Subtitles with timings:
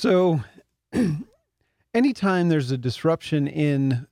[0.00, 0.40] So,
[1.94, 4.06] anytime there's a disruption in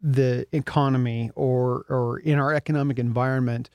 [0.00, 3.68] the economy or or in our economic environment,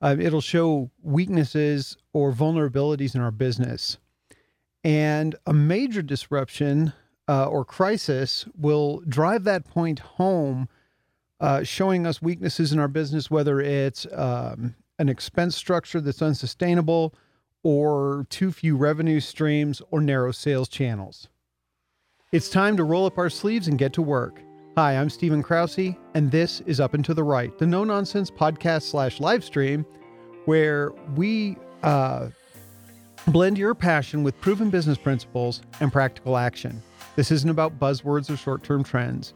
[0.00, 3.98] uh, it'll show weaknesses or vulnerabilities in our business.
[4.82, 6.94] And a major disruption
[7.28, 10.70] uh, or crisis will drive that point home,
[11.38, 17.14] uh, showing us weaknesses in our business, whether it's um, an expense structure that's unsustainable,
[17.62, 21.28] or too few revenue streams, or narrow sales channels.
[22.32, 24.40] It's time to roll up our sleeves and get to work.
[24.76, 28.30] Hi, I'm Stephen Krause, and this is Up and to the Right, the no nonsense
[28.30, 29.84] podcast slash live stream
[30.44, 32.28] where we uh,
[33.26, 36.80] blend your passion with proven business principles and practical action.
[37.16, 39.34] This isn't about buzzwords or short term trends.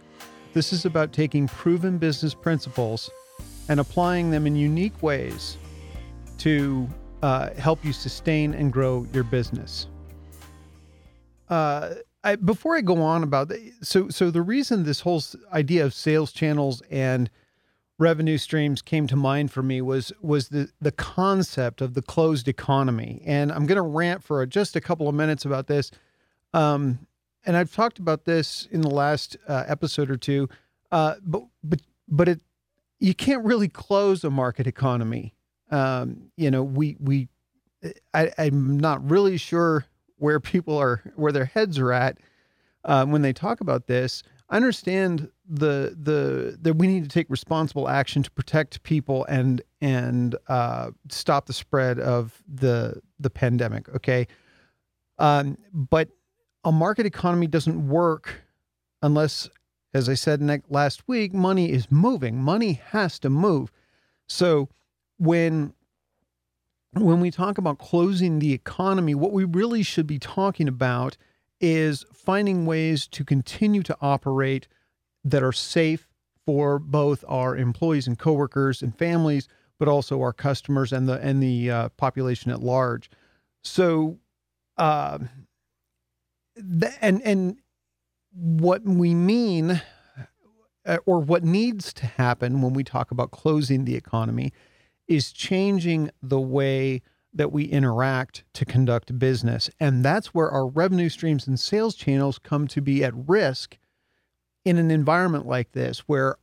[0.52, 3.10] This is about taking proven business principles
[3.68, 5.56] and applying them in unique ways
[6.38, 6.88] to
[7.24, 9.88] uh, help you sustain and grow your business.
[11.48, 15.86] Uh, I, before I go on about that, so so the reason this whole idea
[15.86, 17.31] of sales channels and
[17.98, 22.47] revenue streams came to mind for me was was the the concept of the closed
[22.47, 25.91] economy, and I'm going to rant for just a couple of minutes about this.
[26.53, 27.06] Um,
[27.47, 30.50] and I've talked about this in the last uh, episode or two,
[30.92, 32.41] uh, but but but it
[33.00, 35.33] you can't really close a market economy.
[35.75, 37.28] Um, you know, we we
[38.14, 39.84] I, I'm not really sure
[40.19, 42.19] where people are where their heads are at
[42.84, 44.22] uh, when they talk about this.
[44.48, 49.62] I understand the the that we need to take responsible action to protect people and
[49.81, 53.88] and uh, stop the spread of the the pandemic.
[53.97, 54.28] Okay,
[55.19, 56.09] um, but
[56.62, 58.42] a market economy doesn't work
[59.03, 59.50] unless,
[59.92, 62.41] as I said last week, money is moving.
[62.41, 63.72] Money has to move.
[64.28, 64.69] So
[65.18, 65.74] when
[66.92, 71.16] when we talk about closing the economy, what we really should be talking about
[71.60, 74.68] is finding ways to continue to operate
[75.24, 76.06] that are safe
[76.46, 79.48] for both our employees and coworkers and families,
[79.78, 83.10] but also our customers and the and the uh, population at large.
[83.62, 84.19] So,
[84.76, 85.19] uh,
[87.00, 87.56] and and
[88.32, 89.80] what we mean,
[90.84, 94.53] uh, or what needs to happen when we talk about closing the economy,
[95.06, 99.69] is changing the way that we interact to conduct business.
[99.81, 103.76] And that's where our revenue streams and sales channels come to be at risk
[104.65, 106.37] in an environment like this, where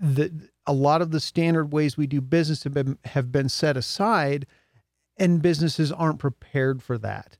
[0.00, 3.76] the a lot of the standard ways we do business have been have been set
[3.76, 4.46] aside
[5.16, 7.38] and businesses aren't prepared for that.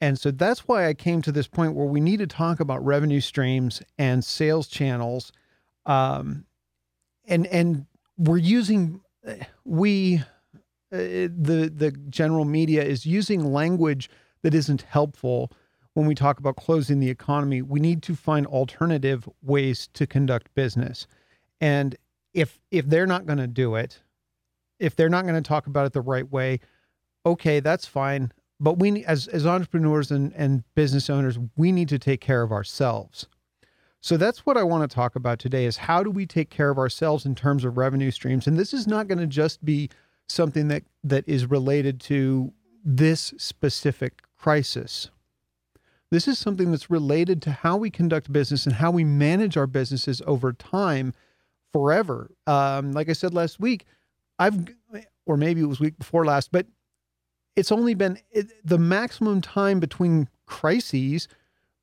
[0.00, 2.84] And so that's why I came to this point where we need to talk about
[2.84, 5.32] revenue streams and sales channels.
[5.86, 6.44] Um,
[7.26, 7.86] and and
[8.16, 9.00] we're using
[9.64, 10.18] we
[10.92, 14.10] uh, the the general media is using language
[14.42, 15.50] that isn't helpful
[15.94, 17.62] when we talk about closing the economy.
[17.62, 21.06] We need to find alternative ways to conduct business.
[21.60, 21.96] And
[22.34, 24.00] if if they're not going to do it,
[24.78, 26.60] if they're not going to talk about it the right way,
[27.24, 28.32] okay, that's fine.
[28.60, 32.52] But we as as entrepreneurs and, and business owners, we need to take care of
[32.52, 33.26] ourselves.
[34.02, 36.70] So that's what I want to talk about today is how do we take care
[36.70, 38.48] of ourselves in terms of revenue streams?
[38.48, 39.90] And this is not going to just be
[40.28, 42.52] something that that is related to
[42.84, 45.08] this specific crisis.
[46.10, 49.68] This is something that's related to how we conduct business and how we manage our
[49.68, 51.14] businesses over time
[51.72, 52.28] forever.
[52.48, 53.86] Um, like I said last week,
[54.36, 54.66] I've,
[55.26, 56.66] or maybe it was week before last, but
[57.54, 61.28] it's only been it, the maximum time between crises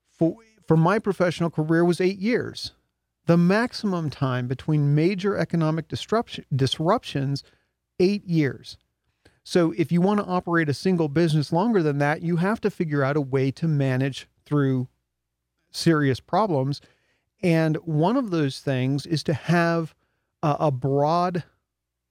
[0.09, 0.35] for,
[0.69, 2.73] for my professional career was eight years.
[3.25, 7.43] The maximum time between major economic disruption, disruptions
[7.99, 8.77] eight years.
[9.43, 12.69] So if you want to operate a single business longer than that, you have to
[12.69, 14.87] figure out a way to manage through
[15.71, 16.81] serious problems.
[17.41, 19.95] And one of those things is to have
[20.43, 21.45] a, a broad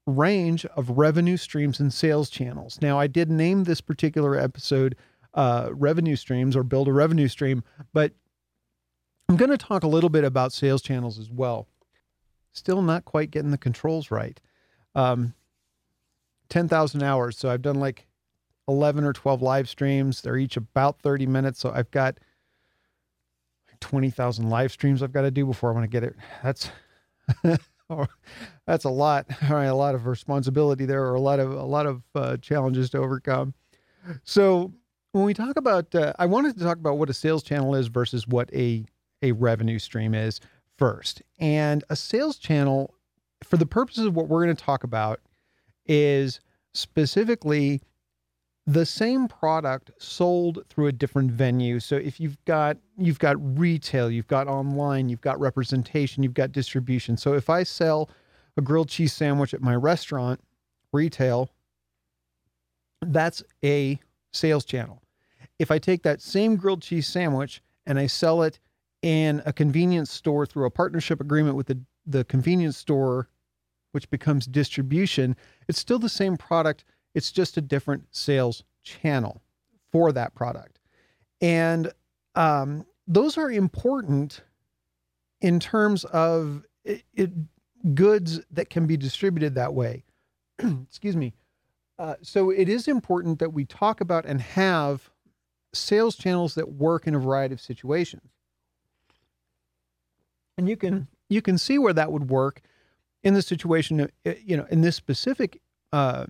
[0.05, 2.81] range of revenue streams and sales channels.
[2.83, 4.97] Now, I did name this particular episode
[5.35, 8.15] uh, revenue streams or build a revenue stream, but
[9.29, 11.69] I'm going to talk a little bit about sales channels as well.
[12.53, 14.41] Still not quite getting the controls right.
[14.95, 15.35] Um,
[16.49, 17.37] 10,000 hours.
[17.37, 18.07] So I've done like
[18.69, 20.23] 11 or 12 live streams.
[20.23, 21.61] They're each about 30 minutes.
[21.61, 22.19] So I've got
[23.81, 26.17] 20,000 live streams I've got to do before I want to get it.
[26.43, 26.71] That's
[28.67, 29.27] that's a lot.
[29.49, 32.37] All right, a lot of responsibility there, or a lot of a lot of uh,
[32.39, 33.55] challenges to overcome.
[34.25, 34.73] So
[35.13, 37.89] when we talk about, uh, I wanted to talk about what a sales channel is
[37.89, 38.85] versus what a
[39.23, 40.41] a revenue stream is
[40.77, 41.23] first.
[41.39, 42.95] And a sales channel,
[43.45, 45.21] for the purposes of what we're going to talk about,
[45.87, 46.41] is
[46.73, 47.81] specifically
[48.67, 51.81] the same product sold through a different venue.
[51.81, 56.53] So if you've got you've got retail, you've got online, you've got representation, you've got
[56.53, 57.17] distribution.
[57.17, 58.11] So if I sell
[58.59, 60.41] a grilled cheese sandwich at my restaurant,
[60.93, 61.51] retail,
[63.01, 63.99] that's a
[64.33, 65.03] sales channel.
[65.59, 68.59] If I take that same grilled cheese sandwich and I sell it
[69.03, 73.29] in a convenience store through a partnership agreement with the, the convenience store,
[73.93, 75.37] which becomes distribution,
[75.69, 76.85] it's still the same product.
[77.15, 79.43] It's just a different sales channel
[79.93, 80.81] for that product.
[81.41, 81.93] And
[82.35, 84.43] um, those are important
[85.41, 87.31] in terms of it, it,
[87.95, 90.05] goods that can be distributed that way.
[90.59, 91.33] Excuse me.
[91.99, 95.11] Uh, so it is important that we talk about and have
[95.73, 98.31] sales channels that work in a variety of situations.
[100.59, 102.61] And you can you can see where that would work
[103.23, 105.61] in the situation, uh, you know, in this specific
[105.93, 106.27] uh,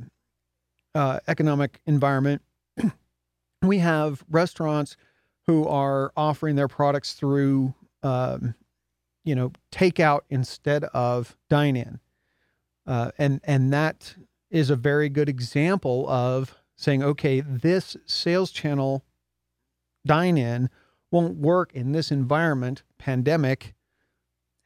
[0.94, 2.42] uh, economic environment.
[3.62, 4.96] we have restaurants
[5.46, 8.54] who are offering their products through, um,
[9.24, 11.98] you know, takeout instead of dine in,
[12.86, 14.14] uh, and and that
[14.50, 19.04] is a very good example of saying, okay, this sales channel
[20.06, 20.70] dine in
[21.10, 23.74] won't work in this environment, pandemic.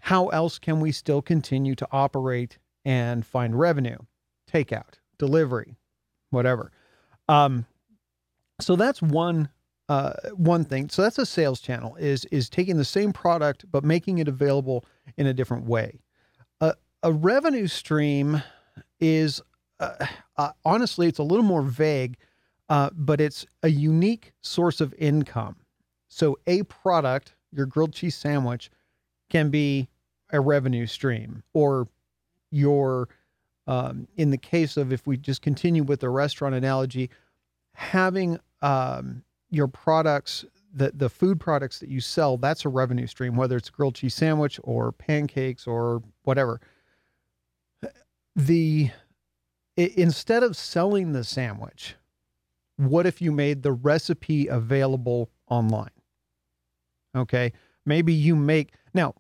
[0.07, 3.99] How else can we still continue to operate and find revenue?
[4.53, 5.77] Takeout, delivery,
[6.31, 6.73] whatever.
[7.29, 7.67] Um,
[8.61, 9.49] so that's one
[9.89, 10.89] uh, one thing.
[10.89, 14.85] So that's a sales channel is is taking the same product but making it available
[15.17, 16.01] in a different way.
[16.61, 16.73] Uh,
[17.05, 18.43] a revenue stream
[18.99, 19.41] is
[19.79, 20.05] uh,
[20.37, 22.17] uh, honestly, it's a little more vague,
[22.69, 25.57] uh, but it's a unique source of income.
[26.09, 28.69] So, a product, your grilled cheese sandwich,
[29.31, 29.89] can be
[30.33, 31.89] a revenue stream, or
[32.51, 33.09] your,
[33.67, 37.11] um, in the case of if we just continue with the restaurant analogy,
[37.75, 40.45] having um, your products,
[40.75, 43.95] the, the food products that you sell, that's a revenue stream, whether it's a grilled
[43.95, 46.61] cheese sandwich or pancakes or whatever.
[48.35, 48.91] The
[49.77, 51.97] instead of selling the sandwich,
[52.77, 55.91] what if you made the recipe available online?
[57.17, 57.53] Okay.
[57.85, 59.15] Maybe you make, now,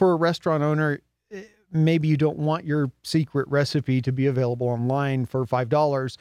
[0.00, 1.00] for a restaurant owner,
[1.30, 6.16] eh, maybe you don't want your secret recipe to be available online for $5.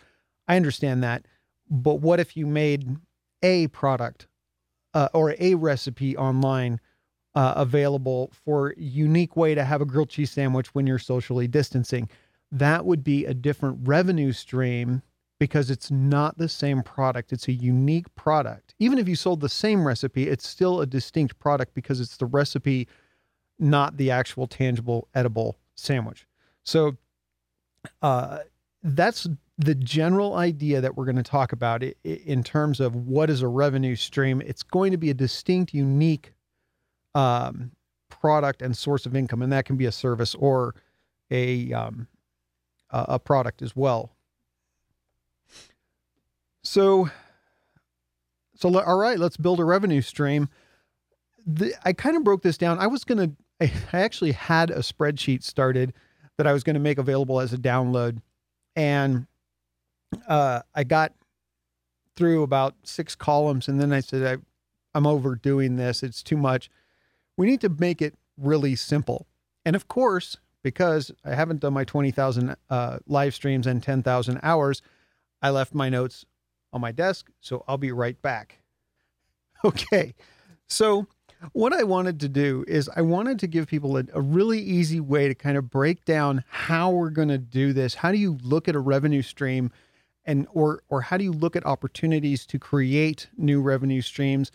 [0.49, 1.25] I understand that.
[1.69, 2.97] But what if you made
[3.41, 4.27] a product
[4.93, 6.81] uh, or a recipe online
[7.35, 12.09] uh, available for unique way to have a grilled cheese sandwich when you're socially distancing?
[12.51, 15.01] that would be a different revenue stream
[15.39, 17.31] because it's not the same product.
[17.31, 18.75] It's a unique product.
[18.79, 22.25] Even if you sold the same recipe, it's still a distinct product because it's the
[22.25, 22.87] recipe,
[23.59, 26.25] not the actual tangible edible sandwich.
[26.63, 26.97] So
[28.01, 28.39] uh,
[28.83, 29.27] that's
[29.57, 33.47] the general idea that we're going to talk about in terms of what is a
[33.47, 34.41] revenue stream.
[34.45, 36.33] It's going to be a distinct, unique
[37.13, 37.71] um,
[38.09, 40.75] product and source of income, and that can be a service or
[41.31, 42.07] a um,
[42.91, 44.15] a product as well.
[46.63, 47.09] So,
[48.55, 50.49] so all right, let's build a revenue stream.
[51.45, 52.79] The, I kind of broke this down.
[52.79, 55.93] I was going to, I actually had a spreadsheet started
[56.37, 58.21] that I was going to make available as a download.
[58.75, 59.27] And
[60.27, 61.13] uh, I got
[62.15, 66.03] through about six columns and then I said, I, I'm overdoing this.
[66.03, 66.69] It's too much.
[67.37, 69.27] We need to make it really simple.
[69.65, 74.81] And of course, because I haven't done my 20,000 uh, live streams and 10,000 hours,
[75.41, 76.25] I left my notes
[76.73, 77.29] on my desk.
[77.39, 78.59] So I'll be right back.
[79.65, 80.15] Okay.
[80.69, 81.07] So,
[81.53, 84.99] what I wanted to do is I wanted to give people a, a really easy
[84.99, 87.95] way to kind of break down how we're going to do this.
[87.95, 89.71] How do you look at a revenue stream?
[90.25, 94.51] and or or how do you look at opportunities to create new revenue streams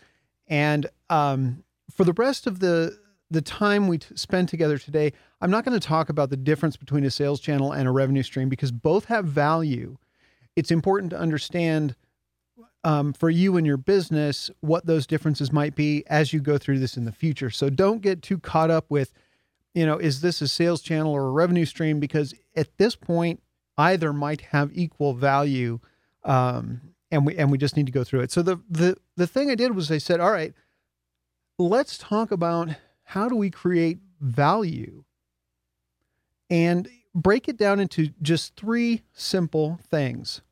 [0.47, 2.99] and um, for the rest of the
[3.31, 6.77] the time we t- spend together today, I'm not going to talk about the difference
[6.77, 9.97] between a sales channel and a revenue stream because both have value.
[10.55, 11.97] It's important to understand
[12.85, 16.79] um, for you and your business what those differences might be as you go through
[16.79, 17.51] this in the future.
[17.51, 19.13] So don't get too caught up with,
[19.73, 21.99] you know, is this a sales channel or a revenue stream?
[21.99, 23.43] Because at this point,
[23.77, 25.81] either might have equal value,
[26.25, 28.31] um, and we and we just need to go through it.
[28.31, 30.53] So the the the thing I did was I said, all right,
[31.59, 32.69] let's talk about
[33.03, 35.05] how do we create value
[36.51, 40.43] and break it down into just three simple things.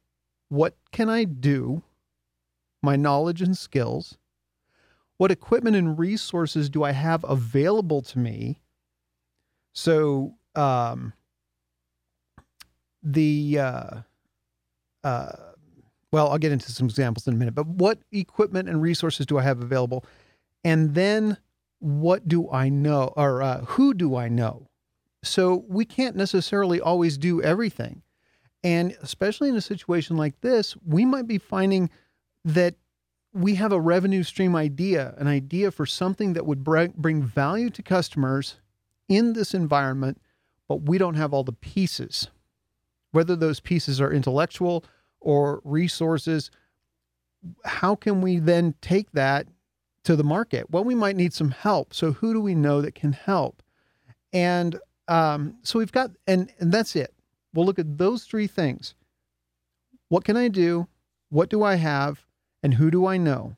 [0.49, 1.83] What can I do?
[2.83, 4.19] My knowledge and skills.
[5.17, 8.61] What equipment and resources do I have available to me?
[9.73, 11.13] So, um,
[13.03, 13.91] the uh,
[15.05, 15.33] uh,
[16.13, 19.39] well, I'll get into some examples in a minute, but what equipment and resources do
[19.39, 20.05] I have available?
[20.63, 21.39] And then
[21.79, 24.69] what do I know or uh, who do I know?
[25.25, 28.03] So we can't necessarily always do everything.
[28.63, 31.91] And especially in a situation like this, we might be finding
[32.45, 32.75] that
[33.33, 37.83] we have a revenue stream idea, an idea for something that would bring value to
[37.83, 38.57] customers
[39.09, 40.21] in this environment,
[40.69, 42.29] but we don't have all the pieces.
[43.13, 44.85] Whether those pieces are intellectual
[45.21, 46.51] or resources,
[47.65, 49.47] how can we then take that
[50.05, 50.71] to the market?
[50.71, 51.95] Well, we might need some help.
[51.95, 53.63] So, who do we know that can help?
[54.33, 57.13] And um, so we've got, and, and that's it.
[57.53, 58.95] We'll look at those three things.
[60.09, 60.87] What can I do?
[61.29, 62.25] What do I have?
[62.63, 63.57] And who do I know?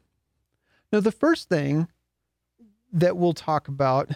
[0.93, 1.89] Now, the first thing
[2.93, 4.11] that we'll talk about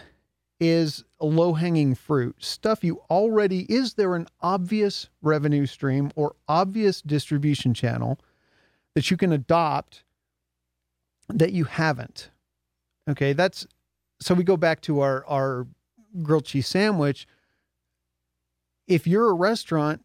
[0.59, 7.01] is low hanging fruit stuff you already is there an obvious revenue stream or obvious
[7.01, 8.19] distribution channel
[8.95, 10.03] that you can adopt
[11.29, 12.29] that you haven't
[13.09, 13.67] okay that's
[14.19, 15.67] so we go back to our our
[16.21, 17.27] grilled cheese sandwich
[18.87, 20.03] if you're a restaurant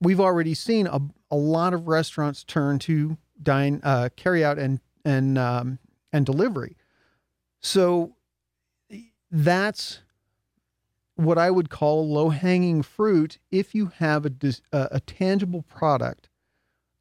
[0.00, 1.00] we've already seen a,
[1.30, 5.78] a lot of restaurants turn to dine uh, carry out and and um,
[6.12, 6.76] and delivery
[7.60, 8.14] so
[9.30, 10.00] that's
[11.16, 14.32] what I would call low hanging fruit if you have a,
[14.72, 16.28] a, tangible product.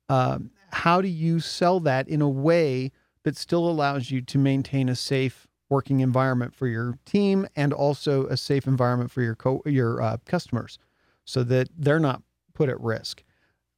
[0.10, 2.92] Um, how do you sell that in a way
[3.24, 8.28] that still allows you to maintain a safe working environment for your team and also
[8.28, 10.78] a safe environment for your co- your uh, customers,
[11.26, 12.22] so that they're not
[12.54, 13.24] put at risk?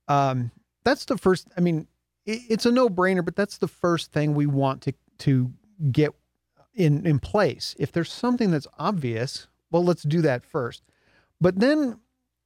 [0.08, 0.52] Um,
[0.84, 1.48] that's the first.
[1.58, 1.88] I mean,
[2.26, 5.52] it's a no brainer, but that's the first thing we want to to
[5.92, 6.12] get
[6.74, 7.76] in in place.
[7.80, 10.84] If there's something that's obvious, well, let's do that first.
[11.40, 12.00] But then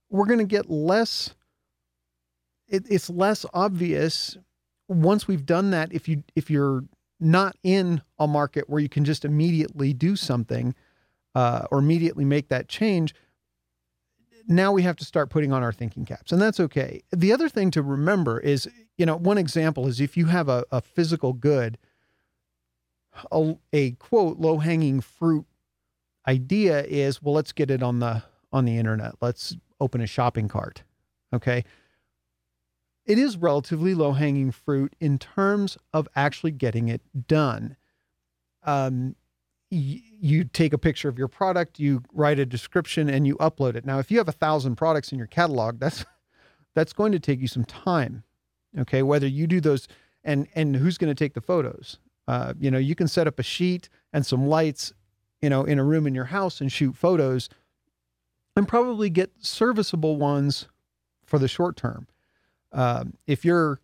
[0.10, 1.36] we're going to get less.
[2.68, 4.38] It, it's less obvious
[4.88, 5.94] once we've done that.
[5.94, 6.84] If you if you're
[7.20, 10.74] not in a market where you can just immediately do something
[11.36, 13.14] uh, or immediately make that change,
[14.48, 17.02] now we have to start putting on our thinking caps, and that's okay.
[17.12, 18.68] The other thing to remember is,
[18.98, 21.78] you know, one example is if you have a, a physical good
[23.32, 25.46] a, a quote low hanging fruit
[26.28, 29.14] idea is well let's get it on the on the internet.
[29.22, 30.84] Let's open a shopping cart
[31.34, 31.64] okay?
[33.06, 37.76] It is relatively low hanging fruit in terms of actually getting it done.
[38.64, 39.16] Um,
[39.72, 43.86] you take a picture of your product you write a description and you upload it
[43.86, 46.06] now if you have a thousand products in your catalog that's
[46.76, 48.24] that's going to take you some time
[48.78, 49.88] okay whether you do those
[50.24, 52.00] and and who's going to take the photos
[52.30, 54.94] uh, you know, you can set up a sheet and some lights,
[55.42, 57.50] you know, in a room in your house and shoot photos
[58.56, 60.68] and probably get serviceable ones
[61.26, 62.06] for the short term.
[62.72, 63.82] Um, if you're,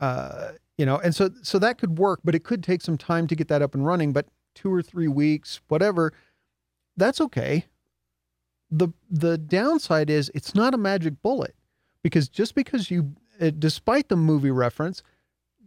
[0.00, 3.26] uh, you know, and so so that could work, but it could take some time
[3.26, 4.14] to get that up and running.
[4.14, 6.12] But two or three weeks, whatever,
[6.96, 7.66] that's okay.
[8.70, 11.54] the The downside is it's not a magic bullet
[12.02, 15.02] because just because you, uh, despite the movie reference,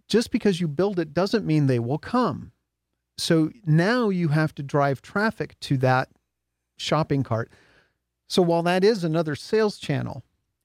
[0.07, 2.51] just because you build it doesn't mean they will come.
[3.17, 6.09] So now you have to drive traffic to that
[6.77, 7.49] shopping cart.
[8.27, 10.23] So while that is another sales channel,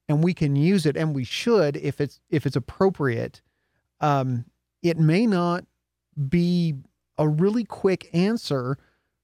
[0.09, 3.43] and we can use it, and we should if it's if it's appropriate,
[4.01, 4.45] um,
[4.83, 5.65] it may not
[6.29, 6.75] be
[7.19, 8.79] a really quick answer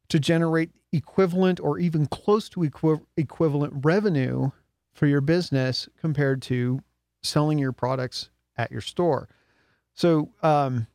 [0.08, 4.50] to generate equivalent or even close to equi- equivalent revenue
[4.92, 6.80] for your business compared to
[7.22, 9.28] selling your products at your store.
[9.94, 10.86] So, um,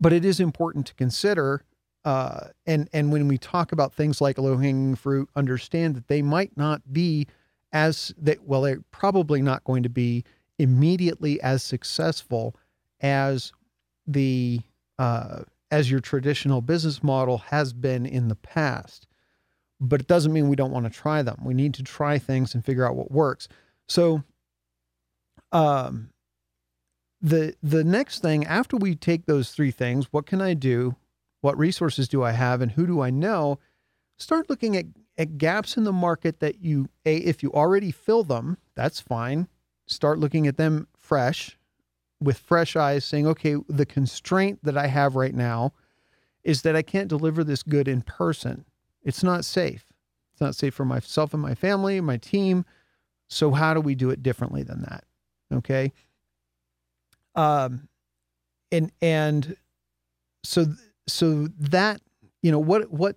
[0.00, 1.64] but it is important to consider.
[2.04, 6.22] Uh, and and when we talk about things like low hanging fruit, understand that they
[6.22, 7.26] might not be
[7.72, 8.44] as that.
[8.44, 10.24] Well, they're probably not going to be
[10.58, 12.56] immediately as successful
[13.00, 13.52] as
[14.06, 14.60] the
[14.98, 19.06] uh, as your traditional business model has been in the past.
[19.80, 21.40] But it doesn't mean we don't want to try them.
[21.44, 23.48] We need to try things and figure out what works.
[23.86, 24.24] So,
[25.52, 26.10] um,
[27.20, 30.94] the the next thing after we take those three things what can i do
[31.40, 33.58] what resources do i have and who do i know
[34.18, 38.22] start looking at, at gaps in the market that you a if you already fill
[38.22, 39.48] them that's fine
[39.86, 41.57] start looking at them fresh
[42.20, 45.72] with fresh eyes saying okay the constraint that i have right now
[46.44, 48.64] is that i can't deliver this good in person.
[49.02, 49.84] It's not safe.
[50.32, 52.64] It's not safe for myself and my family my team.
[53.28, 55.04] So how do we do it differently than that?
[55.52, 55.92] Okay?
[57.34, 57.88] Um,
[58.72, 59.56] and and
[60.42, 60.66] so
[61.06, 62.00] so that
[62.42, 63.16] you know what what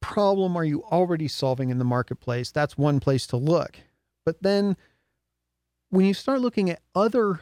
[0.00, 2.50] problem are you already solving in the marketplace?
[2.50, 3.78] That's one place to look.
[4.24, 4.76] But then
[5.90, 7.40] when you start looking at other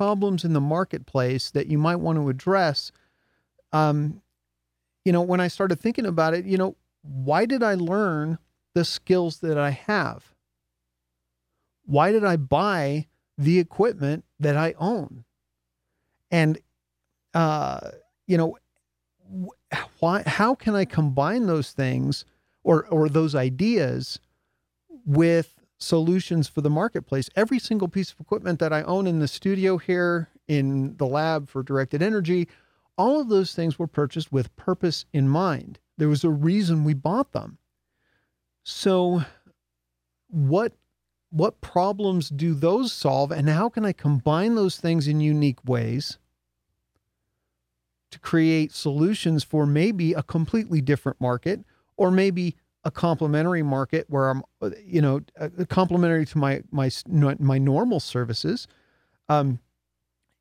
[0.00, 2.90] problems in the marketplace that you might want to address,
[3.74, 4.22] um,
[5.04, 8.38] you know, when I started thinking about it, you know, why did I learn
[8.72, 10.24] the skills that I have?
[11.84, 15.24] Why did I buy the equipment that I own?
[16.30, 16.58] And,
[17.34, 17.90] uh,
[18.26, 18.56] you know,
[19.98, 22.24] why, how can I combine those things
[22.64, 24.18] or, or those ideas
[25.04, 27.28] with solutions for the marketplace?
[27.34, 31.48] Every single piece of equipment that I own in the studio here, in the lab
[31.48, 32.48] for directed energy,
[32.96, 35.78] all of those things were purchased with purpose in mind.
[35.96, 37.58] There was a reason we bought them.
[38.62, 39.22] So,
[40.28, 40.74] what
[41.30, 46.18] what problems do those solve and how can I combine those things in unique ways
[48.10, 51.60] to create solutions for maybe a completely different market
[51.96, 54.42] or maybe a complementary market where I'm
[54.84, 55.20] you know
[55.68, 56.90] complementary to my my
[57.38, 58.66] my normal services
[59.28, 59.58] um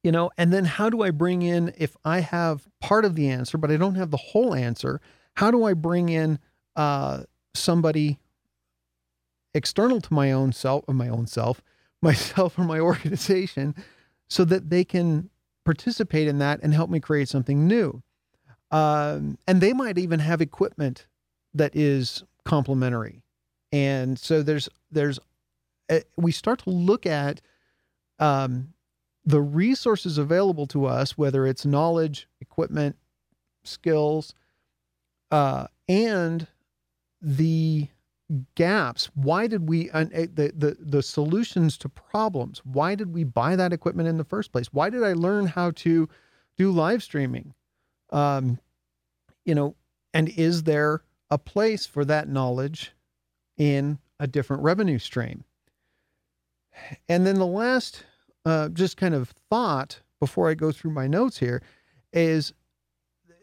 [0.03, 3.29] you know and then how do I bring in if I have part of the
[3.29, 5.01] answer but I don't have the whole answer
[5.35, 6.39] how do I bring in
[6.75, 8.19] uh somebody
[9.53, 11.61] external to my own self or my own self,
[12.01, 13.75] myself or my organization,
[14.29, 15.29] so that they can
[15.65, 18.01] participate in that and help me create something new.
[18.71, 21.07] Um, and they might even have equipment
[21.53, 23.23] that is complementary.
[23.71, 25.19] And so there's there's
[25.89, 27.41] uh, we start to look at
[28.19, 28.73] um,
[29.25, 32.95] the resources available to us, whether it's knowledge, equipment,
[33.63, 34.33] skills,
[35.31, 36.47] uh, and
[37.21, 37.87] the
[38.55, 39.09] gaps.
[39.15, 42.61] Why did we uh, the, the the solutions to problems?
[42.63, 44.67] Why did we buy that equipment in the first place?
[44.71, 46.07] Why did i learn how to
[46.57, 47.53] do live streaming?
[48.11, 48.59] Um
[49.45, 49.75] you know
[50.13, 52.93] and is there a place for that knowledge
[53.57, 55.43] in a different revenue stream.
[57.07, 58.05] And then the last
[58.45, 61.61] uh, just kind of thought before i go through my notes here
[62.11, 62.53] is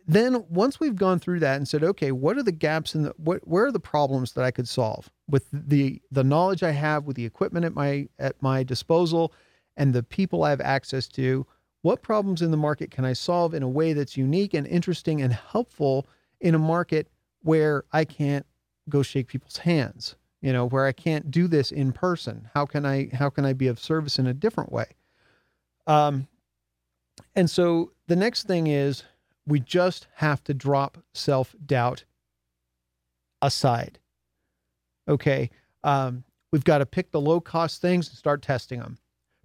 [0.07, 3.15] then once we've gone through that and said, okay, what are the gaps in the
[3.17, 7.05] what where are the problems that I could solve with the the knowledge I have,
[7.05, 9.33] with the equipment at my at my disposal,
[9.77, 11.45] and the people I have access to,
[11.83, 15.23] what problems in the market can I solve in a way that's unique and interesting
[15.23, 16.07] and helpful
[16.41, 17.09] in a market
[17.47, 18.45] where I can't
[18.89, 22.49] go shake people's hands, you know, where I can't do this in person?
[22.55, 24.87] How can I how can I be of service in a different way?
[25.87, 26.27] Um,
[27.37, 29.05] and so the next thing is
[29.47, 32.05] we just have to drop self doubt
[33.41, 34.01] aside.
[35.09, 35.51] Okay.
[35.85, 38.99] Um, we've got to pick the low cost things and start testing them.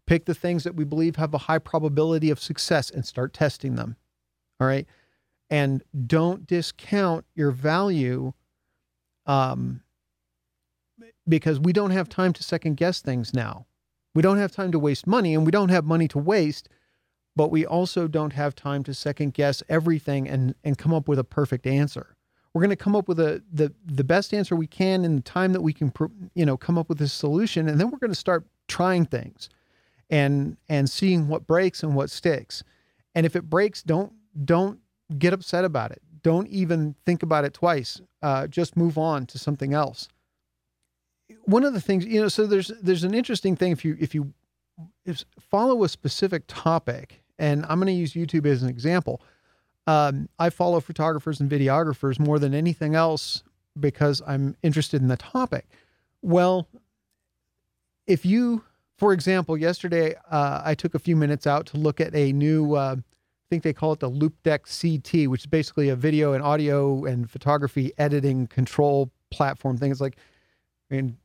[0.07, 3.75] Pick the things that we believe have a high probability of success and start testing
[3.75, 3.95] them.
[4.59, 4.87] All right.
[5.51, 8.33] And don't discount your value
[9.27, 9.81] um,
[11.27, 13.67] because we don't have time to second guess things now.
[14.15, 16.67] We don't have time to waste money and we don't have money to waste
[17.35, 21.19] but we also don't have time to second guess everything and and come up with
[21.19, 22.15] a perfect answer.
[22.53, 25.21] We're going to come up with a the the best answer we can in the
[25.21, 25.93] time that we can
[26.33, 29.49] you know come up with a solution and then we're going to start trying things
[30.09, 32.63] and and seeing what breaks and what sticks.
[33.15, 34.13] And if it breaks, don't
[34.45, 34.79] don't
[35.17, 36.01] get upset about it.
[36.23, 38.01] Don't even think about it twice.
[38.21, 40.07] Uh, just move on to something else.
[41.45, 44.13] One of the things, you know, so there's there's an interesting thing if you if
[44.13, 44.33] you
[45.05, 49.21] if follow a specific topic and I'm going to use YouTube as an example.
[49.87, 53.43] Um, I follow photographers and videographers more than anything else
[53.79, 55.65] because I'm interested in the topic.
[56.21, 56.67] Well,
[58.05, 58.63] if you,
[58.97, 62.75] for example, yesterday uh, I took a few minutes out to look at a new,
[62.75, 62.97] uh,
[63.51, 67.29] think they call it the Loupedeck CT, which is basically a video and audio and
[67.29, 69.91] photography editing control platform thing.
[69.91, 70.15] It's like,
[70.89, 71.17] I mean,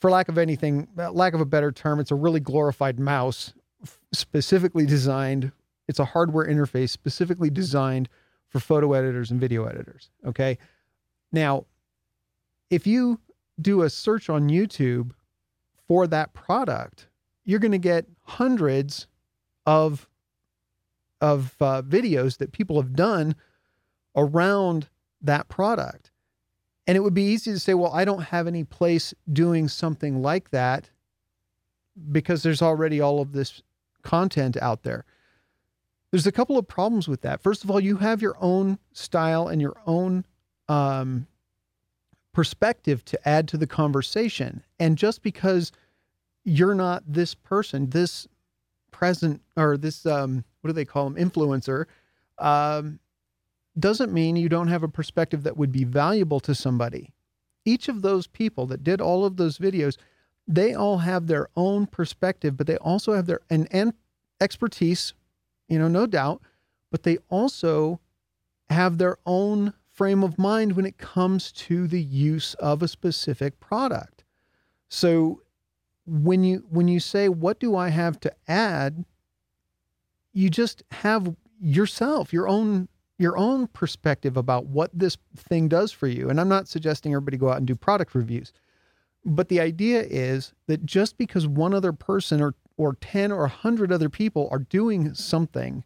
[0.00, 3.54] for lack of anything, uh, lack of a better term, it's a really glorified mouse
[4.12, 5.52] specifically designed.
[5.86, 8.08] It's a hardware interface specifically designed
[8.48, 10.10] for photo editors and video editors.
[10.26, 10.58] Okay.
[11.30, 11.66] Now,
[12.70, 13.20] if you
[13.60, 15.12] do a search on YouTube
[15.86, 17.06] for that product,
[17.44, 19.06] you're going to get hundreds
[19.64, 20.08] of
[21.20, 23.34] of uh, videos that people have done
[24.16, 24.88] around
[25.20, 26.10] that product.
[26.86, 30.22] And it would be easy to say, well, I don't have any place doing something
[30.22, 30.90] like that
[32.10, 33.62] because there's already all of this
[34.02, 35.04] content out there.
[36.10, 37.40] There's a couple of problems with that.
[37.40, 40.24] First of all, you have your own style and your own
[40.68, 41.26] um,
[42.32, 44.64] perspective to add to the conversation.
[44.78, 45.70] And just because
[46.44, 48.26] you're not this person, this
[48.90, 51.86] present or this um, what do they call them influencer,
[52.38, 52.98] um,
[53.78, 57.12] doesn't mean you don't have a perspective that would be valuable to somebody.
[57.64, 59.96] Each of those people that did all of those videos
[60.50, 63.94] they all have their own perspective, but they also have their and and
[64.40, 65.14] expertise,
[65.68, 66.42] you know, no doubt,
[66.90, 68.00] but they also
[68.68, 73.60] have their own frame of mind when it comes to the use of a specific
[73.60, 74.24] product.
[74.88, 75.42] So
[76.04, 79.04] when you when you say what do I have to add,
[80.32, 82.88] you just have yourself, your own
[83.18, 86.30] your own perspective about what this thing does for you.
[86.30, 88.50] And I'm not suggesting everybody go out and do product reviews.
[89.26, 93.92] But the idea is that just because one other person or or 10 or 100
[93.92, 95.84] other people are doing something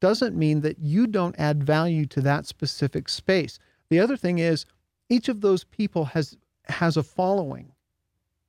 [0.00, 3.58] doesn't mean that you don't add value to that specific space.
[3.88, 4.66] The other thing is
[5.08, 6.36] each of those people has
[6.68, 7.72] has a following,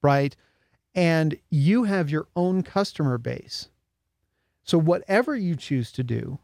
[0.01, 0.36] right?
[0.93, 3.69] And you have your own customer base.
[4.65, 6.39] So whatever you choose to do,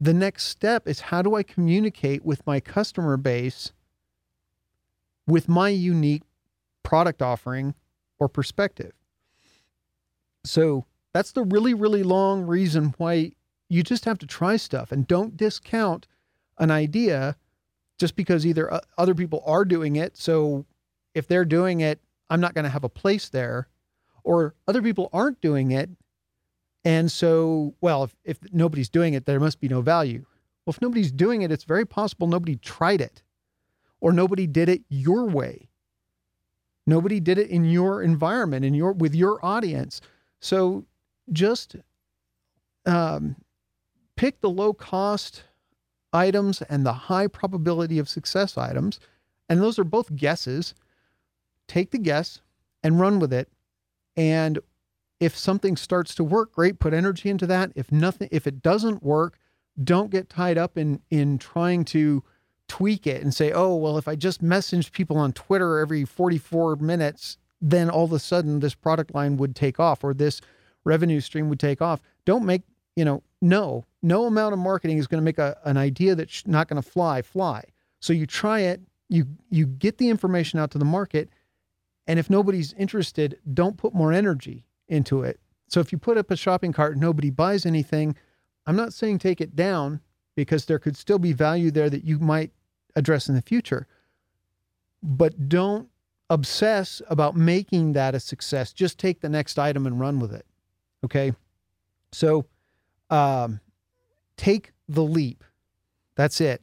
[0.00, 3.72] the next step is how do I communicate with my customer base
[5.26, 6.22] with my unique
[6.82, 7.74] product offering
[8.18, 8.92] or perspective?
[10.44, 13.32] So that's the really, really long reason why
[13.68, 16.06] you just have to try stuff and don't discount
[16.58, 17.36] an idea
[17.98, 20.16] just because either uh, other people are doing it.
[20.16, 20.66] So
[21.14, 23.68] if they're doing it, I'm not going to have a place there,
[24.24, 25.90] or other people aren't doing it.
[26.84, 30.24] And so, well, if, if nobody's doing it, there must be no value.
[30.64, 33.22] Well, if nobody's doing it, it's very possible nobody tried it
[34.00, 35.68] or nobody did it your way.
[36.86, 40.00] Nobody did it in your environment, in your with your audience.
[40.40, 40.86] So
[41.30, 41.76] just
[42.86, 43.36] um,
[44.16, 45.44] pick the low cost
[46.12, 48.98] items and the high probability of success items.
[49.48, 50.74] And those are both guesses.
[51.68, 52.40] Take the guess
[52.82, 53.48] and run with it.
[54.16, 54.58] And
[55.20, 57.70] if something starts to work, great, put energy into that.
[57.74, 59.38] If nothing, if it doesn't work,
[59.82, 62.24] don't get tied up in in trying to
[62.66, 66.76] tweak it and say, oh, well, if I just message people on Twitter every 44
[66.76, 70.40] minutes, then all of a sudden this product line would take off or this
[70.84, 72.00] revenue stream would take off.
[72.24, 72.62] Don't make,
[72.94, 76.46] you know, no, no amount of marketing is going to make a, an idea that's
[76.46, 77.64] not going to fly, fly.
[77.98, 81.28] So you try it, you you get the information out to the market,
[82.06, 85.40] and if nobody's interested, don't put more energy into it.
[85.68, 88.16] So if you put up a shopping cart and nobody buys anything,
[88.66, 90.00] I'm not saying take it down
[90.34, 92.50] because there could still be value there that you might
[92.96, 93.86] address in the future.
[95.02, 95.88] But don't
[96.28, 98.72] obsess about making that a success.
[98.72, 100.46] Just take the next item and run with it.
[101.04, 101.32] Okay.
[102.12, 102.46] So
[103.10, 103.60] um,
[104.36, 105.44] take the leap.
[106.16, 106.62] That's it.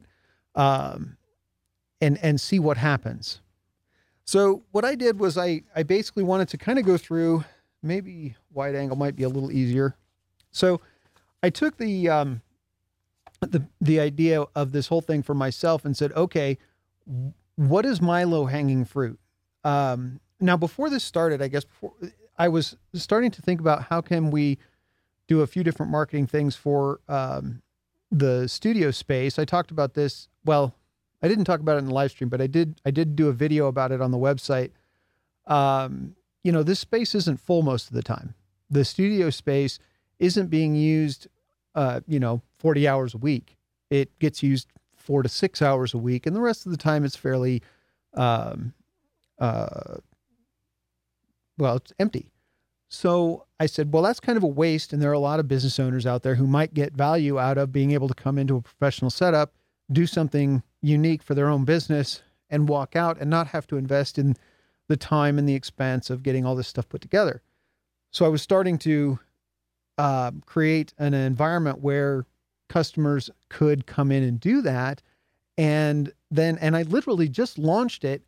[0.54, 1.16] Um,
[2.00, 3.40] and and see what happens.
[4.24, 7.44] So what I did was I I basically wanted to kind of go through
[7.82, 9.96] maybe wide angle might be a little easier.
[10.50, 10.80] So
[11.42, 12.42] I took the um,
[13.40, 16.58] the the idea of this whole thing for myself and said, okay,
[17.56, 19.18] what is my low hanging fruit?
[19.64, 21.92] Um, now, before this started, I guess before
[22.38, 24.58] I was starting to think about how can we
[25.26, 27.62] do a few different marketing things for um,
[28.10, 29.38] the studio space.
[29.38, 30.28] I talked about this.
[30.44, 30.74] Well,
[31.22, 32.80] I didn't talk about it in the live stream, but I did.
[32.84, 34.70] I did do a video about it on the website.
[35.46, 38.34] Um, you know, this space isn't full most of the time.
[38.70, 39.78] The studio space
[40.18, 41.28] isn't being used.
[41.74, 43.56] Uh, you know, forty hours a week.
[43.90, 47.04] It gets used four to six hours a week, and the rest of the time
[47.04, 47.62] it's fairly
[48.14, 48.74] um,
[49.38, 49.98] uh,
[51.58, 52.30] well, it's empty.
[52.88, 54.92] So I said, well, that's kind of a waste.
[54.92, 57.58] And there are a lot of business owners out there who might get value out
[57.58, 59.52] of being able to come into a professional setup,
[59.92, 64.18] do something unique for their own business, and walk out and not have to invest
[64.18, 64.36] in
[64.88, 67.42] the time and the expense of getting all this stuff put together.
[68.10, 69.18] So I was starting to
[69.98, 72.24] uh, create an environment where
[72.68, 75.02] customers could come in and do that.
[75.56, 78.22] And then, and I literally just launched it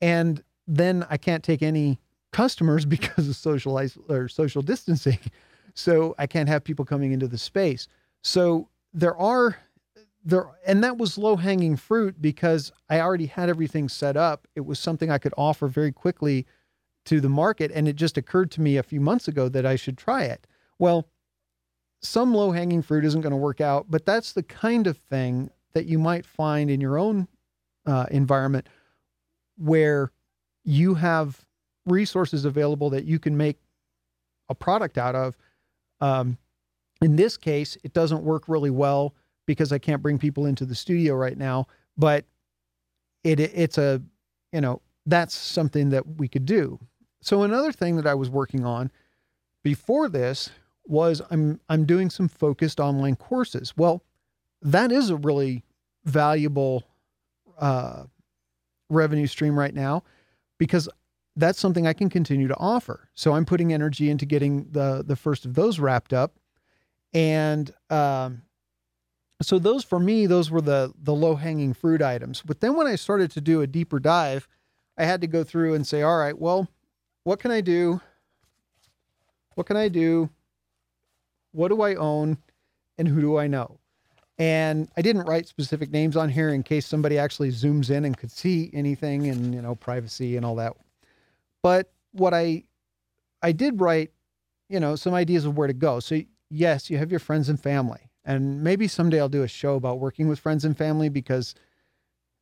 [0.00, 1.98] and then I can't take any
[2.32, 5.18] customers because of social or social distancing.
[5.74, 7.86] So I can't have people coming into the space.
[8.22, 9.58] So there are
[10.26, 14.48] there and that was low hanging fruit because I already had everything set up.
[14.56, 16.46] It was something I could offer very quickly
[17.06, 19.76] to the market and it just occurred to me a few months ago that I
[19.76, 20.48] should try it.
[20.80, 21.08] Well,
[22.02, 25.48] some low hanging fruit isn't going to work out, but that's the kind of thing
[25.74, 27.28] that you might find in your own
[27.86, 28.68] uh, environment
[29.56, 30.10] where
[30.64, 31.46] you have
[31.86, 33.58] resources available that you can make
[34.48, 35.36] a product out of.
[36.00, 36.36] Um,
[37.00, 39.14] in this case, it doesn't work really well
[39.46, 42.24] because I can't bring people into the studio right now, but
[43.24, 44.02] it it's a
[44.52, 46.78] you know that's something that we could do.
[47.20, 48.90] So another thing that I was working on
[49.64, 50.50] before this
[50.86, 53.74] was I'm I'm doing some focused online courses.
[53.76, 54.02] Well,
[54.62, 55.64] that is a really
[56.04, 56.84] valuable
[57.58, 58.04] uh,
[58.90, 60.02] revenue stream right now
[60.58, 60.88] because
[61.36, 63.08] that's something I can continue to offer.
[63.14, 66.38] So I'm putting energy into getting the the first of those wrapped up
[67.14, 68.42] And um,
[69.42, 72.42] so those for me, those were the the low hanging fruit items.
[72.44, 74.48] But then when I started to do a deeper dive,
[74.96, 76.68] I had to go through and say, all right, well,
[77.24, 78.00] what can I do?
[79.54, 80.30] What can I do?
[81.52, 82.38] What do I own?
[82.98, 83.78] And who do I know?
[84.38, 88.16] And I didn't write specific names on here in case somebody actually zooms in and
[88.16, 90.74] could see anything and, you know, privacy and all that.
[91.62, 92.64] But what I
[93.42, 94.12] I did write,
[94.68, 96.00] you know, some ideas of where to go.
[96.00, 96.20] So
[96.50, 98.10] yes, you have your friends and family.
[98.26, 101.54] And maybe someday I'll do a show about working with friends and family because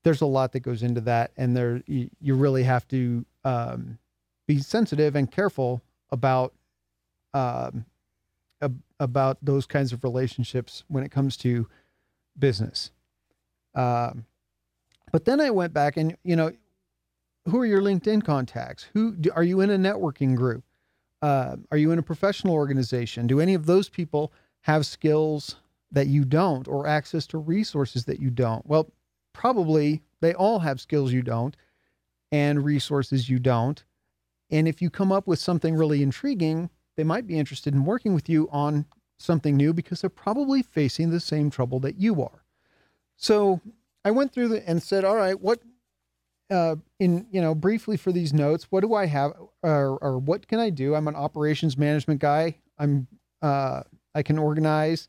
[0.03, 3.99] there's a lot that goes into that and there you, you really have to um,
[4.47, 6.55] be sensitive and careful about
[7.35, 7.85] um,
[8.63, 11.69] ab- about those kinds of relationships when it comes to
[12.39, 12.91] business.
[13.75, 14.25] Um,
[15.13, 16.53] but then I went back and you know,
[17.47, 18.87] who are your LinkedIn contacts?
[18.95, 20.65] Who do, are you in a networking group?
[21.21, 23.27] Uh, are you in a professional organization?
[23.27, 25.57] Do any of those people have skills
[25.95, 28.67] that you don't, or access to resources that you don't?
[28.67, 28.93] Well,
[29.33, 31.57] probably they all have skills you don't,
[32.31, 33.83] and resources you don't.
[34.51, 38.15] And if you come up with something really intriguing, they might be interested in working
[38.15, 38.87] with you on
[39.19, 42.45] something new because they're probably facing the same trouble that you are.
[43.17, 43.61] So
[44.05, 45.61] I went through the, and said, all right, what,
[46.51, 50.47] uh, in, you know, briefly for these notes, what do I have or, or what
[50.47, 50.95] can I do?
[50.95, 52.57] I'm an operations management guy.
[52.79, 53.07] I'm,
[53.43, 53.83] uh,
[54.15, 55.09] I can organize.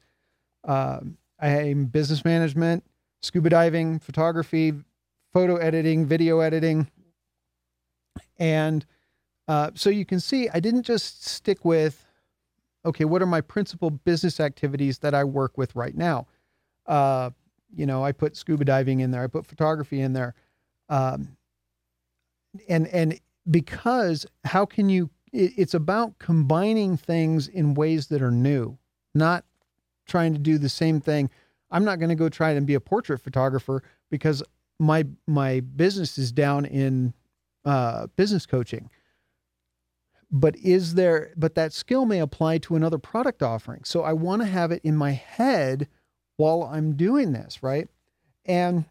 [0.65, 0.99] Uh,
[1.39, 2.84] I'm business management,
[3.21, 4.73] scuba diving, photography,
[5.32, 6.89] photo editing, video editing.
[8.38, 8.86] And
[9.47, 12.06] uh, so you can see I didn't just stick with,
[12.86, 16.28] okay, what are my principal business activities that I work with right now?
[16.88, 17.32] Uh,
[17.75, 20.34] you know, I put scuba diving in there, I put photography in there.
[20.89, 21.36] Um,
[22.69, 23.19] and, and
[23.51, 28.78] because how can you, it, it's about combining things in ways that are new,
[29.13, 29.43] not
[30.05, 31.29] trying to do the same thing.
[31.71, 34.43] I'm not going to go try and be a portrait photographer because
[34.79, 37.13] my, my business is down in,
[37.65, 38.89] uh, business coaching.
[40.31, 43.83] But is there but that skill may apply to another product offering.
[43.83, 45.87] So i want to have it in my head
[46.37, 47.87] while i'm doing this right?
[48.45, 48.85] And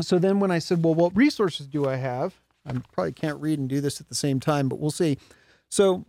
[0.00, 2.34] so then when i said well what resources do i have?
[2.66, 5.18] I probably can't read and do this at the same time but we'll see.
[5.68, 6.04] So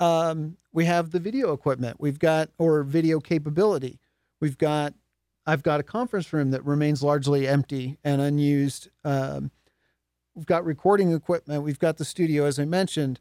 [0.00, 1.96] um, we have the video equipment.
[1.98, 3.98] We've got or video capability.
[4.40, 4.94] We've got
[5.46, 8.88] i've got a conference room that remains largely empty and unused.
[9.04, 9.50] Um,
[10.34, 11.62] we've got recording equipment.
[11.62, 13.20] We've got the studio as i mentioned.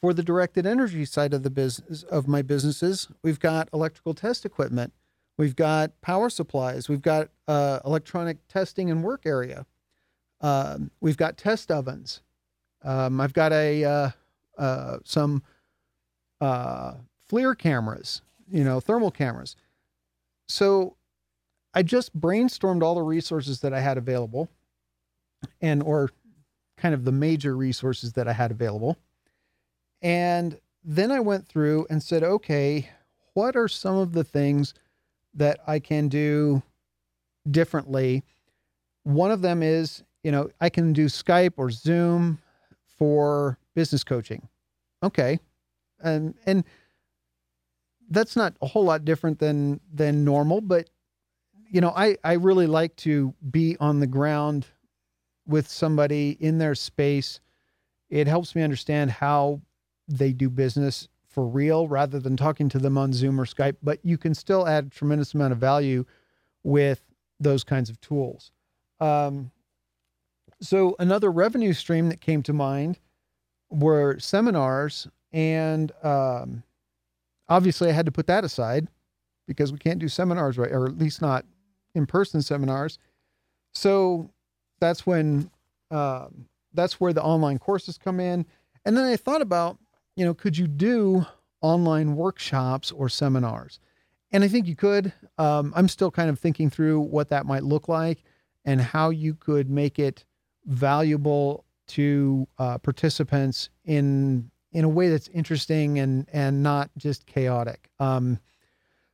[0.00, 4.44] For the directed energy side of the business of my businesses, we've got electrical test
[4.44, 4.92] equipment,
[5.38, 9.64] we've got power supplies, we've got uh, electronic testing and work area,
[10.42, 12.20] um, we've got test ovens.
[12.82, 14.10] Um, I've got a uh,
[14.58, 15.42] uh, some
[16.44, 16.94] uh,
[17.30, 19.56] FLIR cameras, you know, thermal cameras.
[20.48, 20.96] So
[21.72, 24.48] I just brainstormed all the resources that I had available,
[25.60, 26.10] and or
[26.76, 28.98] kind of the major resources that I had available
[30.04, 32.90] and then I went through and said, okay,
[33.32, 34.74] what are some of the things
[35.32, 36.62] that I can do
[37.50, 38.22] differently?
[39.04, 42.38] One of them is, you know, I can do Skype or Zoom
[42.98, 44.46] for business coaching.
[45.02, 45.40] Okay.
[46.04, 46.64] And and
[48.10, 50.90] that's not a whole lot different than than normal, but
[51.68, 54.66] you know, I I really like to be on the ground
[55.46, 57.40] with somebody in their space.
[58.10, 59.60] It helps me understand how
[60.06, 63.98] they do business for real rather than talking to them on Zoom or Skype, but
[64.04, 66.04] you can still add a tremendous amount of value
[66.62, 67.02] with
[67.40, 68.52] those kinds of tools.
[69.00, 69.50] Um,
[70.60, 73.00] so, another revenue stream that came to mind
[73.68, 75.08] were seminars.
[75.34, 76.62] And um,
[77.48, 78.88] obviously, I had to put that aside
[79.46, 81.44] because we can't do seminars right, or at least not
[81.94, 82.98] in person seminars.
[83.72, 84.30] So,
[84.80, 85.50] that's when
[85.90, 88.46] um, that's where the online courses come in.
[88.86, 89.78] And then I thought about
[90.16, 91.26] you know, could you do
[91.60, 93.80] online workshops or seminars?
[94.32, 95.12] And I think you could.
[95.38, 98.24] Um, I'm still kind of thinking through what that might look like
[98.64, 100.24] and how you could make it
[100.66, 107.88] valuable to uh, participants in in a way that's interesting and and not just chaotic.
[107.98, 108.38] Um,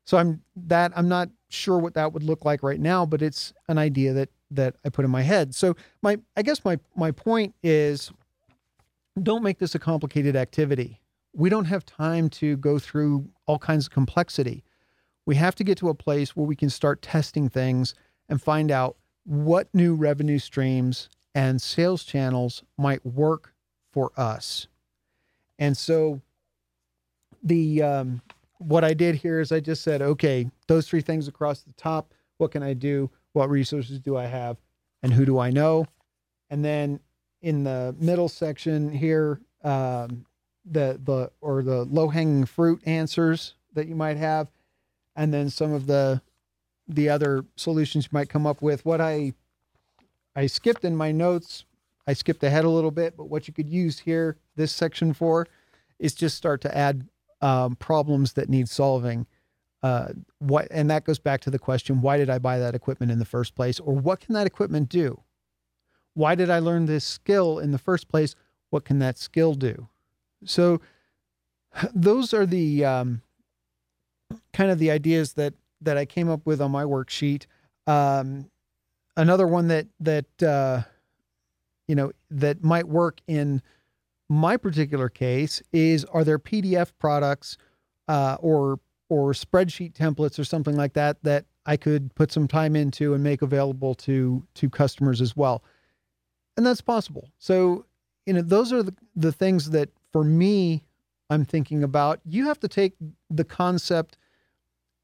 [0.05, 3.53] so I'm that I'm not sure what that would look like right now, but it's
[3.69, 5.55] an idea that that I put in my head.
[5.55, 8.11] So my I guess my my point is
[9.23, 11.01] don't make this a complicated activity.
[11.33, 14.65] We don't have time to go through all kinds of complexity.
[15.27, 17.95] We have to get to a place where we can start testing things
[18.29, 23.55] and find out what new revenue streams and sales channels might work
[23.93, 24.67] for us.
[25.61, 26.21] And so
[27.43, 28.23] the um,
[28.59, 32.13] what I did here is I just said, okay, those three things across the top.
[32.39, 33.11] What can I do?
[33.33, 34.57] What resources do I have?
[35.03, 35.87] And who do I know?
[36.51, 37.01] And then
[37.43, 40.27] in the middle section here, um,
[40.65, 44.49] the the or the low hanging fruit answers that you might have,
[45.17, 46.21] and then some of the
[46.89, 48.85] the other solutions you might come up with.
[48.85, 49.33] What I
[50.37, 51.65] I skipped in my notes,
[52.07, 55.49] I skipped ahead a little bit, but what you could use here, this section for,
[55.99, 57.09] is just start to add
[57.41, 59.27] um, problems that need solving.
[59.83, 63.11] Uh, what and that goes back to the question: Why did I buy that equipment
[63.11, 65.23] in the first place, or what can that equipment do?
[66.15, 68.35] Why did I learn this skill in the first place?
[68.69, 69.89] What can that skill do?
[70.45, 70.81] So,
[71.95, 73.23] those are the um,
[74.53, 77.47] kind of the ideas that that I came up with on my worksheet.
[77.87, 78.51] Um,
[79.17, 80.83] another one that that uh,
[81.89, 83.63] you know that might work in
[84.31, 87.59] my particular case is: Are there PDF products
[88.09, 92.77] uh, or or spreadsheet templates or something like that that I could put some time
[92.77, 95.63] into and make available to to customers as well?
[96.57, 97.29] And that's possible.
[97.39, 97.85] So
[98.25, 100.85] you know those are the, the things that for me
[101.29, 102.21] I'm thinking about.
[102.25, 102.95] You have to take
[103.29, 104.17] the concept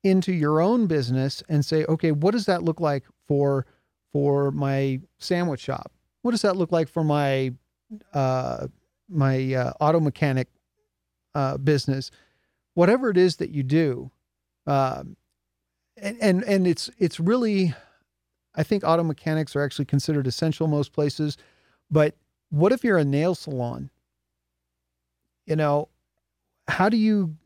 [0.04, 3.66] into your own business and say, okay, what does that look like for
[4.12, 5.90] for my sandwich shop?
[6.22, 7.52] What does that look like for my
[8.12, 8.68] uh,
[9.08, 10.48] my uh, auto mechanic
[11.34, 12.10] uh, business?
[12.74, 14.10] Whatever it is that you do,
[14.66, 15.16] um,
[15.96, 17.74] and, and and it's it's really,
[18.54, 21.36] I think auto mechanics are actually considered essential most places.
[21.90, 22.14] But
[22.50, 23.90] what if you're a nail salon?
[25.46, 25.88] You know,
[26.68, 27.36] how do you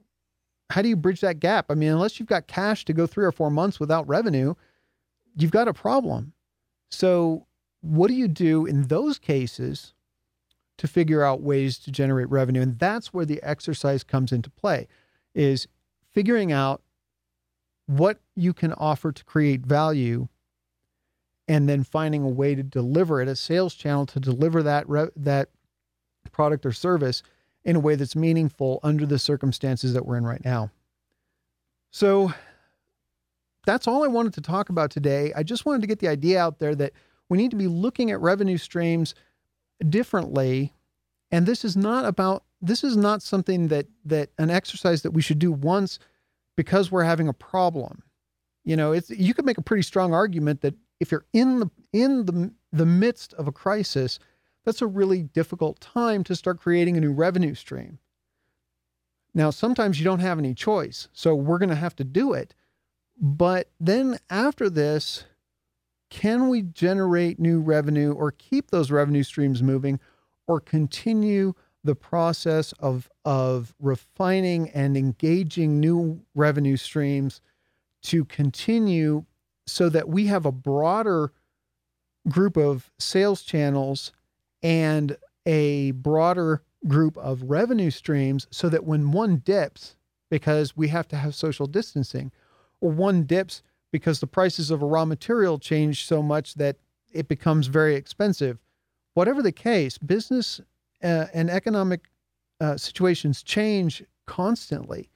[0.71, 1.67] how do you bridge that gap?
[1.71, 4.55] I mean, unless you've got cash to go three or four months without revenue,
[5.37, 6.33] you've got a problem.
[6.91, 7.47] So,
[7.83, 9.95] what do you do in those cases
[10.81, 12.63] to figure out ways to generate revenue?
[12.63, 14.89] And that's where the exercise comes into play
[15.35, 15.69] is
[16.13, 16.83] figuring out
[17.87, 20.29] what you can offer to create value
[21.49, 25.11] and then finding a way to deliver it a sales channel to deliver that re-
[25.17, 25.51] that
[26.33, 27.23] product or service
[27.65, 30.71] in a way that's meaningful under the circumstances that we're in right now.
[31.91, 32.33] So
[33.67, 35.33] that's all I wanted to talk about today.
[35.37, 36.93] I just wanted to get the idea out there that
[37.29, 39.15] we need to be looking at revenue streams
[39.89, 40.75] differently.
[41.31, 45.23] And this is not about this is not something that that an exercise that we
[45.23, 45.99] should do once
[46.57, 48.03] because we're having a problem.
[48.65, 51.71] You know, it's you could make a pretty strong argument that if you're in the
[51.93, 54.19] in the the midst of a crisis,
[54.65, 57.99] that's a really difficult time to start creating a new revenue stream.
[59.33, 62.55] Now, sometimes you don't have any choice, so we're going to have to do it.
[63.17, 65.25] But then after this,
[66.11, 69.99] can we generate new revenue or keep those revenue streams moving
[70.47, 77.41] or continue the process of, of refining and engaging new revenue streams
[78.03, 79.25] to continue
[79.67, 81.33] so that we have a broader
[82.29, 84.13] group of sales channels
[84.63, 89.97] and a broader group of revenue streams so that when one dips,
[90.31, 92.31] because we have to have social distancing,
[92.81, 96.77] or one dips because the prices of a raw material change so much that
[97.13, 98.59] it becomes very expensive.
[99.15, 100.61] Whatever the case, business
[101.03, 102.09] uh, and economic
[102.61, 105.11] uh, situations change constantly.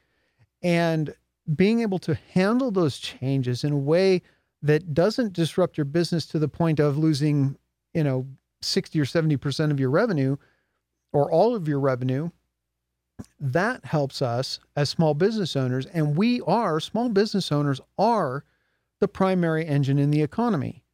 [0.63, 1.15] And
[1.55, 4.23] being able to handle those changes in a way
[4.63, 7.57] that doesn't disrupt your business to the point of losing,
[7.93, 8.27] you know,
[8.63, 10.37] 60 or 70% of your revenue
[11.13, 12.31] or all of your revenue,
[13.39, 15.87] that helps us as small business owners.
[15.87, 18.43] And we are, small business owners are
[19.01, 20.85] the primary engine in the economy.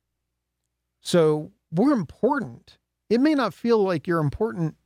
[1.00, 2.78] So we're important.
[3.08, 4.76] It may not feel like you're important.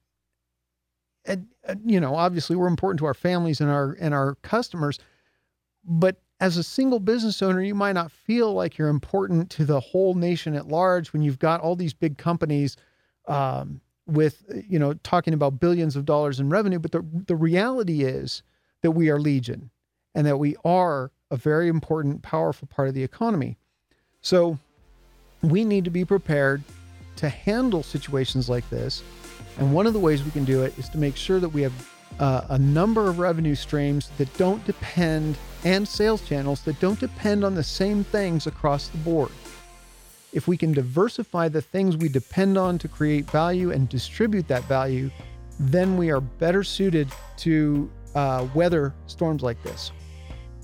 [1.24, 1.48] And,
[1.84, 4.98] you know, obviously we're important to our families and our and our customers,
[5.84, 9.80] but as a single business owner, you might not feel like you're important to the
[9.80, 12.76] whole nation at large when you've got all these big companies
[13.28, 16.78] um, with, you know, talking about billions of dollars in revenue.
[16.78, 18.42] But the, the reality is
[18.82, 19.70] that we are legion
[20.14, 23.56] and that we are a very important, powerful part of the economy.
[24.20, 24.58] So
[25.42, 26.62] we need to be prepared
[27.16, 29.02] to handle situations like this.
[29.58, 31.62] And one of the ways we can do it is to make sure that we
[31.62, 31.72] have
[32.18, 37.44] uh, a number of revenue streams that don't depend and sales channels that don't depend
[37.44, 39.30] on the same things across the board.
[40.32, 44.64] If we can diversify the things we depend on to create value and distribute that
[44.64, 45.10] value,
[45.58, 47.08] then we are better suited
[47.38, 49.92] to uh, weather storms like this.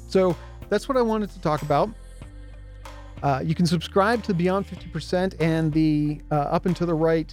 [0.08, 0.36] So
[0.70, 1.90] that's what I wanted to talk about.
[3.22, 7.30] Uh, you can subscribe to Beyond 50% and the uh, Up and to the Right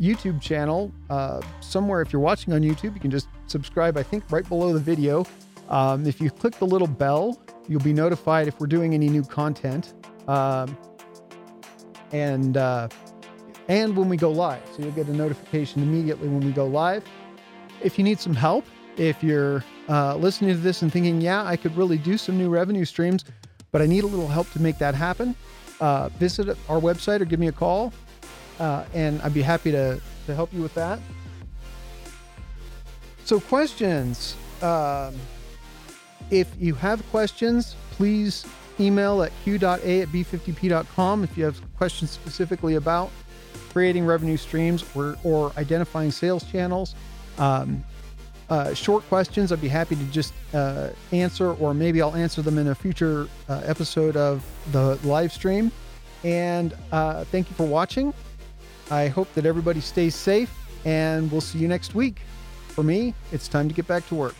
[0.00, 0.92] YouTube channel.
[1.10, 4.72] Uh, somewhere, if you're watching on YouTube, you can just subscribe, I think, right below
[4.72, 5.24] the video.
[5.68, 9.22] Um, if you click the little bell, you'll be notified if we're doing any new
[9.22, 9.94] content.
[10.26, 10.76] Um,
[12.12, 12.88] and uh,
[13.68, 14.62] and when we go live.
[14.74, 17.04] So you'll get a notification immediately when we go live.
[17.82, 18.64] If you need some help,
[18.96, 22.48] if you're uh, listening to this and thinking, yeah, I could really do some new
[22.48, 23.24] revenue streams,
[23.72, 25.34] but I need a little help to make that happen,
[25.80, 27.92] uh, visit our website or give me a call,
[28.60, 30.98] uh, and I'd be happy to, to help you with that.
[33.24, 34.36] So, questions.
[34.62, 35.14] Um,
[36.30, 38.46] if you have questions, please
[38.80, 43.10] email at q.a at b50p.com if you have questions specifically about
[43.70, 46.94] creating revenue streams or, or identifying sales channels.
[47.38, 47.84] Um,
[48.50, 52.58] uh, short questions, I'd be happy to just uh, answer, or maybe I'll answer them
[52.58, 55.70] in a future uh, episode of the live stream.
[56.24, 58.14] And uh, thank you for watching.
[58.90, 60.52] I hope that everybody stays safe,
[60.84, 62.22] and we'll see you next week.
[62.68, 64.34] For me, it's time to get back to work.